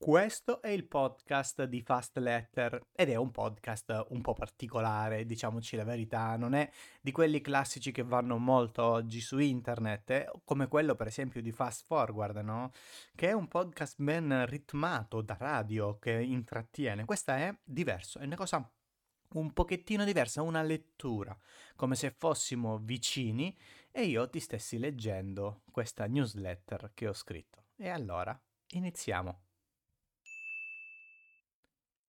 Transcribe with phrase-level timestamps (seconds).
[0.00, 5.74] Questo è il podcast di Fast Letter ed è un podcast un po' particolare, diciamoci
[5.74, 10.68] la verità, non è di quelli classici che vanno molto oggi su internet, eh, come
[10.68, 12.70] quello per esempio di Fast Forward, no?
[13.14, 17.04] Che è un podcast ben ritmato da radio che intrattiene.
[17.04, 18.72] Questa è diverso, è una cosa
[19.30, 21.36] un pochettino diversa, una lettura,
[21.74, 23.54] come se fossimo vicini
[23.90, 27.64] e io ti stessi leggendo questa newsletter che ho scritto.
[27.76, 29.47] E allora, iniziamo.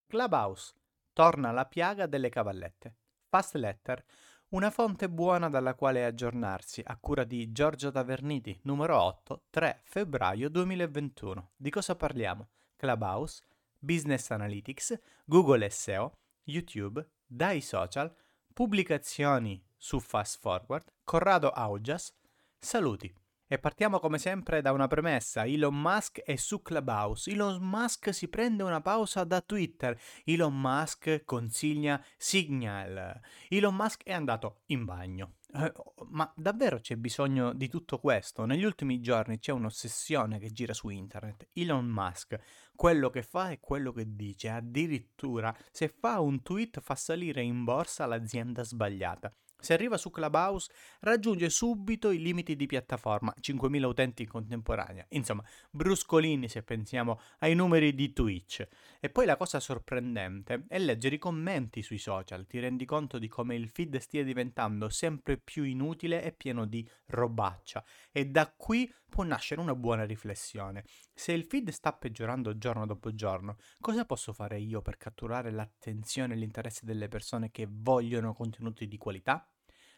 [0.09, 0.73] Clubhouse.
[1.13, 2.95] Torna la piaga delle cavallette.
[3.27, 4.03] Fast Letter.
[4.49, 10.49] Una fonte buona dalla quale aggiornarsi, a cura di Giorgio Taverniti, numero 8, 3 febbraio
[10.49, 11.51] 2021.
[11.55, 12.47] Di cosa parliamo?
[12.75, 13.43] Clubhouse,
[13.77, 16.13] Business Analytics, Google SEO,
[16.45, 18.11] YouTube, dai social,
[18.51, 22.11] pubblicazioni su Fast Forward, Corrado Augias.
[22.57, 23.13] Saluti.
[23.51, 25.43] E partiamo come sempre da una premessa.
[25.43, 27.31] Elon Musk è su Clubhouse.
[27.31, 29.99] Elon Musk si prende una pausa da Twitter.
[30.23, 33.19] Elon Musk consiglia Signal.
[33.47, 35.37] Elon Musk è andato in bagno.
[35.51, 35.73] Eh,
[36.09, 38.45] ma davvero c'è bisogno di tutto questo?
[38.45, 41.47] Negli ultimi giorni c'è un'ossessione che gira su internet.
[41.53, 42.39] Elon Musk,
[42.75, 44.49] quello che fa è quello che dice.
[44.49, 49.33] Addirittura se fa un tweet fa salire in borsa l'azienda sbagliata.
[49.61, 50.71] Se arriva su Clubhouse
[51.01, 57.55] raggiunge subito i limiti di piattaforma, 5.000 utenti in contemporanea, insomma bruscolini se pensiamo ai
[57.55, 58.65] numeri di Twitch.
[59.01, 63.27] E poi la cosa sorprendente è leggere i commenti sui social, ti rendi conto di
[63.27, 67.83] come il feed stia diventando sempre più inutile e pieno di robaccia.
[68.13, 70.85] E da qui può nascere una buona riflessione.
[71.13, 76.35] Se il feed sta peggiorando giorno dopo giorno, cosa posso fare io per catturare l'attenzione
[76.35, 79.51] e l'interesse delle persone che vogliono contenuti di qualità?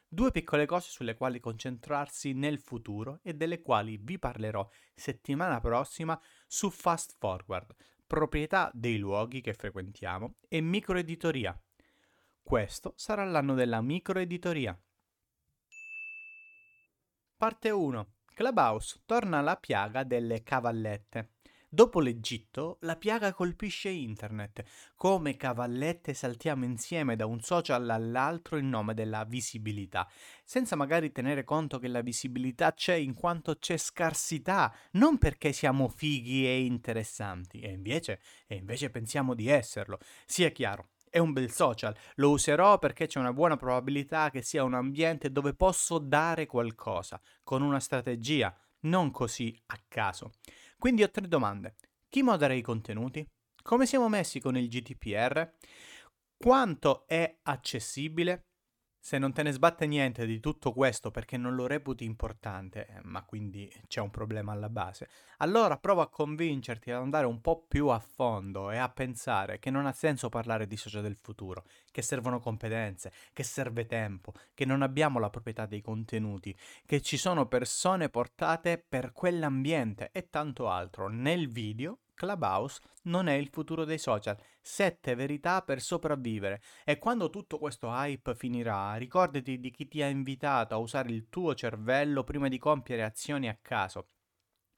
[0.08, 6.20] Due piccole cose sulle quali concentrarsi nel futuro e delle quali vi parlerò settimana prossima
[6.48, 11.58] su Fast Forward, proprietà dei luoghi che frequentiamo e microeditoria.
[12.44, 14.78] Questo sarà l'anno della microeditoria.
[17.38, 18.14] Parte 1.
[18.33, 21.31] Clubhouse torna alla piaga delle cavallette.
[21.73, 24.64] Dopo l'Egitto, la piaga colpisce internet.
[24.95, 30.05] Come cavallette saltiamo insieme da un social all'altro in nome della visibilità,
[30.43, 35.87] senza magari tenere conto che la visibilità c'è in quanto c'è scarsità, non perché siamo
[35.87, 39.97] fighi e interessanti, e invece, e invece pensiamo di esserlo.
[40.25, 44.64] Sia chiaro, è un bel social, lo userò perché c'è una buona probabilità che sia
[44.64, 50.32] un ambiente dove posso dare qualcosa, con una strategia, non così a caso.
[50.80, 51.76] Quindi ho tre domande.
[52.08, 53.27] Chi modera i contenuti?
[53.61, 55.52] Come siamo messi con il GDPR?
[56.38, 58.51] Quanto è accessibile?
[59.04, 63.00] Se non te ne sbatte niente di tutto questo perché non lo reputi importante, eh,
[63.02, 67.66] ma quindi c'è un problema alla base, allora provo a convincerti ad andare un po'
[67.67, 71.66] più a fondo e a pensare che non ha senso parlare di social del futuro,
[71.89, 77.18] che servono competenze, che serve tempo, che non abbiamo la proprietà dei contenuti, che ci
[77.18, 81.08] sono persone portate per quell'ambiente e tanto altro.
[81.10, 84.37] Nel video Clubhouse non è il futuro dei social.
[84.61, 86.61] Sette verità per sopravvivere.
[86.86, 91.30] E quando tutto questo hype finirà, ricordati di chi ti ha invitato a usare il
[91.30, 94.09] tuo cervello prima di compiere azioni a caso.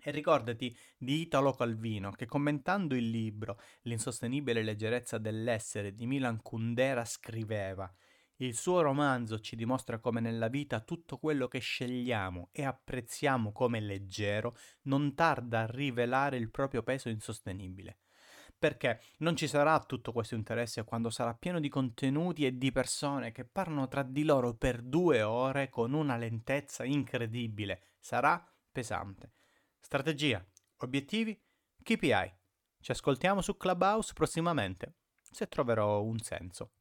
[0.02, 7.04] E ricordati di Italo Calvino che commentando il libro L'insostenibile leggerezza dell'essere di Milan Kundera
[7.04, 7.94] scriveva
[8.38, 13.80] il suo romanzo ci dimostra come nella vita tutto quello che scegliamo e apprezziamo come
[13.80, 18.00] leggero non tarda a rivelare il proprio peso insostenibile.
[18.58, 23.32] Perché non ci sarà tutto questo interesse quando sarà pieno di contenuti e di persone
[23.32, 27.82] che parlano tra di loro per due ore con una lentezza incredibile.
[28.00, 29.34] Sarà pesante.
[29.80, 30.44] Strategia,
[30.78, 31.40] obiettivi,
[31.84, 32.34] KPI.
[32.80, 36.72] Ci ascoltiamo su Clubhouse prossimamente, se troverò un senso.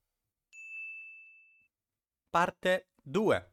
[2.33, 3.53] Parte 2.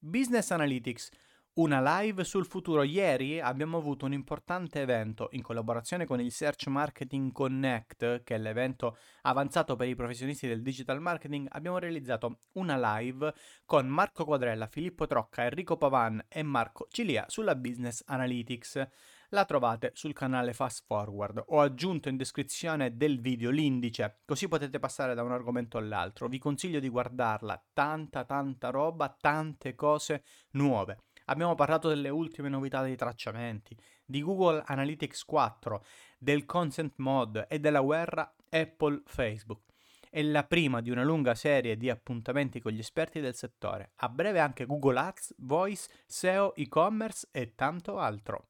[0.00, 1.08] Business Analytics.
[1.54, 2.82] Una live sul futuro.
[2.82, 8.38] Ieri abbiamo avuto un importante evento in collaborazione con il Search Marketing Connect, che è
[8.38, 11.46] l'evento avanzato per i professionisti del digital marketing.
[11.52, 13.32] Abbiamo realizzato una live
[13.64, 18.88] con Marco Quadrella, Filippo Trocca, Enrico Pavan e Marco Cilia sulla Business Analytics
[19.30, 21.42] la trovate sul canale Fast Forward.
[21.48, 26.28] Ho aggiunto in descrizione del video l'indice, così potete passare da un argomento all'altro.
[26.28, 30.22] Vi consiglio di guardarla, tanta tanta roba, tante cose
[30.52, 31.02] nuove.
[31.26, 35.84] Abbiamo parlato delle ultime novità dei tracciamenti, di Google Analytics 4,
[36.18, 39.60] del consent mod e della guerra Apple-Facebook.
[40.08, 43.92] È la prima di una lunga serie di appuntamenti con gli esperti del settore.
[43.96, 48.46] A breve anche Google Ads, Voice, SEO, e-commerce e tanto altro.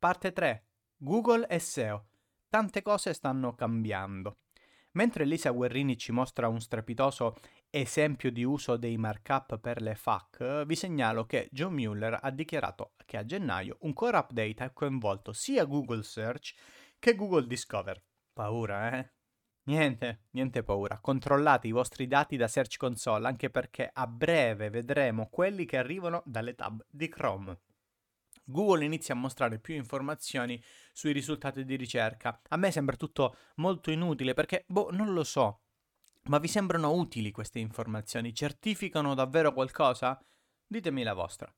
[0.00, 0.64] Parte 3.
[0.96, 2.06] Google e SEO.
[2.48, 4.38] Tante cose stanno cambiando.
[4.92, 7.34] Mentre Lisa Guerrini ci mostra un strepitoso
[7.68, 12.92] esempio di uso dei markup per le FAQ, vi segnalo che John Mueller ha dichiarato
[13.06, 16.54] che a gennaio un core update ha coinvolto sia Google Search
[17.00, 18.00] che Google Discover.
[18.32, 19.10] Paura, eh?
[19.64, 21.00] Niente, niente paura.
[21.00, 26.22] Controllate i vostri dati da Search Console, anche perché a breve vedremo quelli che arrivano
[26.24, 27.58] dalle tab di Chrome.
[28.50, 30.62] Google inizia a mostrare più informazioni
[30.92, 32.40] sui risultati di ricerca.
[32.48, 35.60] A me sembra tutto molto inutile perché, boh, non lo so.
[36.24, 38.34] Ma vi sembrano utili queste informazioni?
[38.34, 40.18] Certificano davvero qualcosa?
[40.66, 41.52] Ditemi la vostra.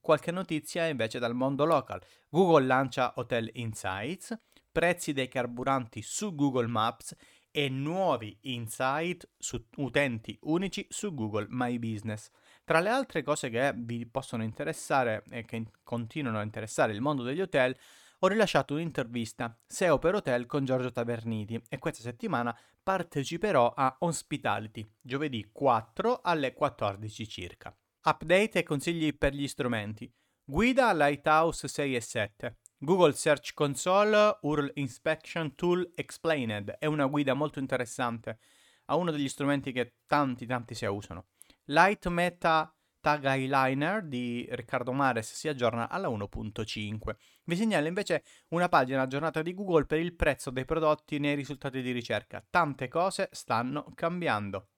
[0.00, 2.02] Qualche notizia invece dal mondo local.
[2.28, 4.36] Google lancia Hotel Insights,
[4.70, 7.14] prezzi dei carburanti su Google Maps
[7.52, 12.30] e nuovi insight su utenti unici su Google My Business.
[12.64, 17.24] Tra le altre cose che vi possono interessare e che continuano a interessare il mondo
[17.24, 17.76] degli hotel,
[18.20, 24.88] ho rilasciato un'intervista SEO per hotel con Giorgio Taverniti e questa settimana parteciperò a Hospitality,
[25.00, 27.76] giovedì 4 alle 14 circa.
[28.04, 30.12] Update e consigli per gli strumenti.
[30.44, 32.58] Guida Lighthouse 6 e 7.
[32.78, 38.38] Google Search Console URL Inspection Tool Explained è una guida molto interessante
[38.86, 41.26] a uno degli strumenti che tanti tanti si usano.
[41.72, 42.70] Light Meta
[43.00, 47.16] Tag Eyeliner di Riccardo Mares si aggiorna alla 1.5.
[47.44, 51.80] Vi segnalo invece una pagina aggiornata di Google per il prezzo dei prodotti nei risultati
[51.80, 52.44] di ricerca.
[52.50, 54.68] Tante cose stanno cambiando.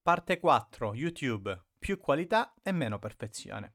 [0.00, 0.94] Parte 4.
[0.94, 1.60] YouTube.
[1.76, 3.74] Più qualità e meno perfezione.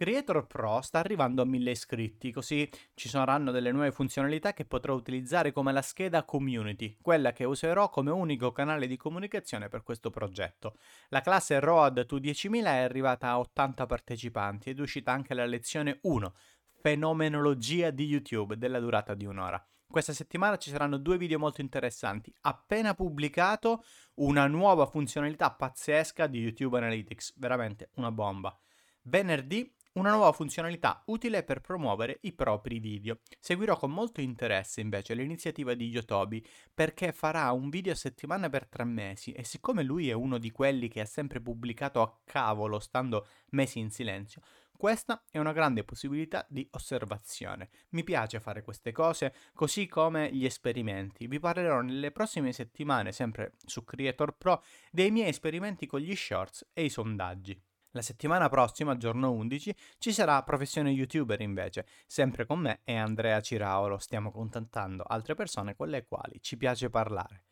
[0.00, 4.94] Creator Pro sta arrivando a 1000 iscritti, così ci saranno delle nuove funzionalità che potrò
[4.94, 10.10] utilizzare come la scheda Community, quella che userò come unico canale di comunicazione per questo
[10.10, 10.76] progetto.
[11.08, 15.46] La classe Road to 10.000 è arrivata a 80 partecipanti ed è uscita anche la
[15.46, 16.32] lezione 1,
[16.80, 19.60] Fenomenologia di YouTube, della durata di un'ora.
[19.84, 22.32] Questa settimana ci saranno due video molto interessanti.
[22.42, 23.82] Appena pubblicato
[24.18, 28.56] una nuova funzionalità pazzesca di YouTube Analytics, veramente una bomba.
[29.02, 33.20] Venerdì una nuova funzionalità utile per promuovere i propri video.
[33.40, 38.66] Seguirò con molto interesse invece l'iniziativa di Yotobi perché farà un video a settimana per
[38.66, 42.78] tre mesi e siccome lui è uno di quelli che ha sempre pubblicato a cavolo
[42.78, 44.42] stando mesi in silenzio,
[44.78, 47.68] questa è una grande possibilità di osservazione.
[47.90, 51.26] Mi piace fare queste cose, così come gli esperimenti.
[51.26, 54.62] Vi parlerò nelle prossime settimane, sempre su Creator Pro,
[54.92, 57.60] dei miei esperimenti con gli shorts e i sondaggi.
[57.92, 63.40] La settimana prossima, giorno 11, ci sarà Professione YouTuber invece, sempre con me e Andrea
[63.40, 63.96] Ciraolo.
[63.96, 67.44] Stiamo contattando altre persone con le quali ci piace parlare.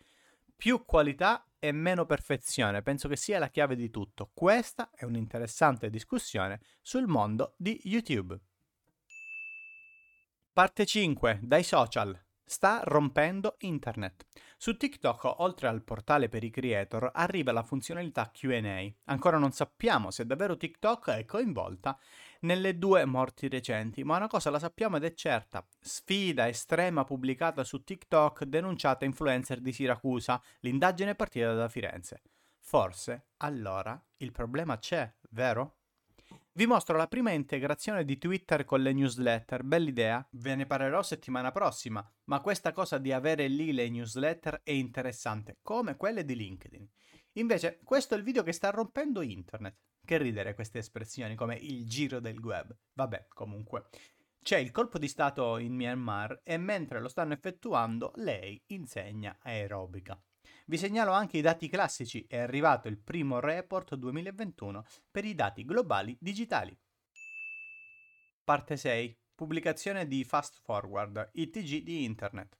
[0.55, 4.31] Più qualità e meno perfezione, penso che sia la chiave di tutto.
[4.35, 8.39] Questa è un'interessante discussione sul mondo di YouTube.
[10.53, 11.41] Parte 5.
[11.43, 14.25] Dai social sta rompendo internet.
[14.57, 18.89] Su TikTok, oltre al portale per i creator, arriva la funzionalità QA.
[19.05, 21.99] Ancora non sappiamo se davvero TikTok è coinvolta
[22.41, 25.67] nelle due morti recenti, ma una cosa la sappiamo ed è certa.
[25.81, 30.41] Sfida estrema pubblicata su TikTok denunciata influencer di Siracusa.
[30.61, 32.23] L'indagine è partita da Firenze.
[32.61, 35.77] Forse, allora, il problema c'è, vero?
[36.57, 41.53] Vi mostro la prima integrazione di Twitter con le newsletter, bell'idea, ve ne parlerò settimana
[41.53, 46.89] prossima, ma questa cosa di avere lì le newsletter è interessante, come quelle di LinkedIn.
[47.33, 49.77] Invece, questo è il video che sta rompendo internet.
[50.03, 52.75] Che ridere queste espressioni come il giro del web.
[52.95, 53.89] Vabbè, comunque.
[54.43, 60.19] C'è il colpo di stato in Myanmar e mentre lo stanno effettuando lei insegna aerobica.
[60.69, 65.65] Vi segnalo anche i dati classici, è arrivato il primo report 2021 per i dati
[65.65, 66.77] globali digitali.
[68.43, 69.17] Parte 6.
[69.37, 72.59] Pubblicazione di Fast Forward, ITG di Internet.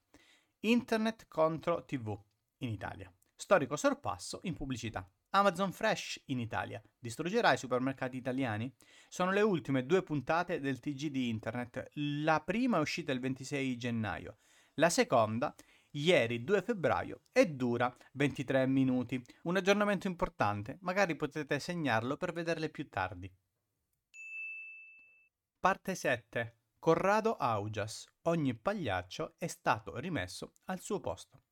[0.61, 2.17] Internet contro TV
[2.59, 3.13] in Italia.
[3.35, 5.11] Storico sorpasso in pubblicità.
[5.31, 6.81] Amazon Fresh in Italia.
[6.97, 8.73] Distruggerà i supermercati italiani?
[9.09, 11.91] Sono le ultime due puntate del TG di Internet.
[11.95, 14.39] La prima è uscita il 26 gennaio.
[14.75, 15.55] La seconda
[15.97, 19.23] ieri 2 febbraio e dura 23 minuti.
[19.43, 23.33] Un aggiornamento importante, magari potete segnarlo per vederle più tardi.
[25.59, 26.59] Parte 7.
[26.79, 28.07] Corrado Augias.
[28.23, 31.43] Ogni pagliaccio è stato rimesso al suo posto.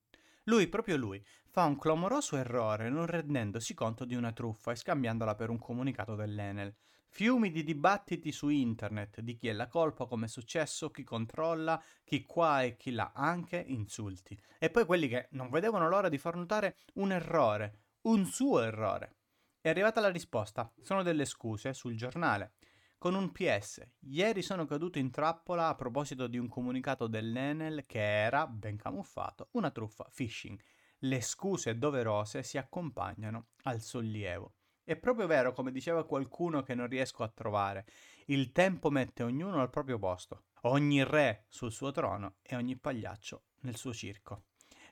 [0.44, 5.34] Lui, proprio lui, fa un clamoroso errore non rendendosi conto di una truffa e scambiandola
[5.34, 6.76] per un comunicato dell'Enel.
[7.16, 11.80] Fiumi di dibattiti su internet di chi è la colpa, come è successo, chi controlla,
[12.02, 14.36] chi qua e chi là, anche insulti.
[14.58, 19.18] E poi quelli che non vedevano l'ora di far notare un errore, un suo errore.
[19.60, 22.54] È arrivata la risposta, sono delle scuse sul giornale.
[22.98, 28.00] Con un PS, ieri sono caduto in trappola a proposito di un comunicato dell'Enel che
[28.00, 30.60] era, ben camuffato, una truffa phishing.
[30.98, 34.54] Le scuse doverose si accompagnano al sollievo.
[34.86, 37.86] È proprio vero, come diceva qualcuno che non riesco a trovare.
[38.26, 43.44] Il tempo mette ognuno al proprio posto, ogni re sul suo trono e ogni pagliaccio
[43.60, 44.42] nel suo circo.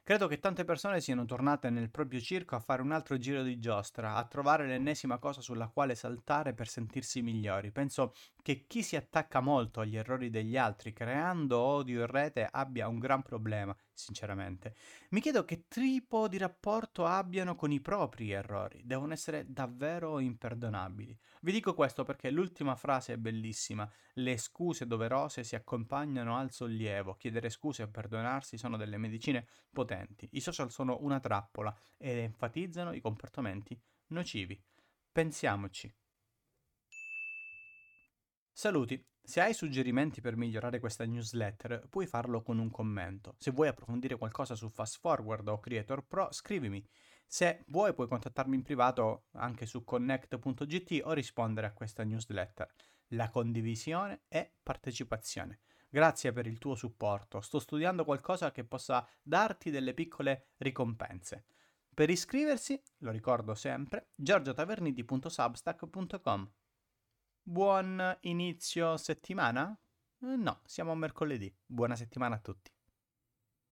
[0.03, 3.59] Credo che tante persone siano tornate nel proprio circo a fare un altro giro di
[3.59, 7.71] giostra, a trovare l'ennesima cosa sulla quale saltare per sentirsi migliori.
[7.71, 12.89] Penso che chi si attacca molto agli errori degli altri, creando odio in rete, abbia
[12.89, 14.75] un gran problema, sinceramente.
[15.11, 18.83] Mi chiedo che tipo di rapporto abbiano con i propri errori.
[18.85, 21.17] Devono essere davvero imperdonabili.
[21.43, 23.89] Vi dico questo perché l'ultima frase è bellissima.
[24.15, 27.15] Le scuse doverose si accompagnano al sollievo.
[27.15, 30.29] Chiedere scuse e perdonarsi sono delle medicine potenti.
[30.33, 34.61] I social sono una trappola ed enfatizzano i comportamenti nocivi.
[35.13, 35.95] Pensiamoci.
[38.53, 43.35] Saluti, se hai suggerimenti per migliorare questa newsletter puoi farlo con un commento.
[43.39, 46.87] Se vuoi approfondire qualcosa su Fast Forward o Creator Pro scrivimi.
[47.27, 52.71] Se vuoi puoi contattarmi in privato anche su connect.gt o rispondere a questa newsletter.
[53.09, 55.61] La condivisione è partecipazione.
[55.89, 57.41] Grazie per il tuo supporto.
[57.41, 61.47] Sto studiando qualcosa che possa darti delle piccole ricompense.
[61.95, 66.51] Per iscriversi, lo ricordo sempre, giorgiotaverniti.substack.com.
[67.45, 69.77] Buon inizio settimana?
[70.21, 71.53] Eh, no, siamo a mercoledì.
[71.67, 72.73] Buona settimana a tutti.